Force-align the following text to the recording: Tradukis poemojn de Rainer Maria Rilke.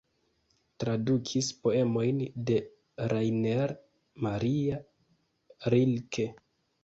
Tradukis 0.83 1.49
poemojn 1.65 2.23
de 2.47 2.57
Rainer 3.13 3.75
Maria 4.27 4.79
Rilke. 5.75 6.29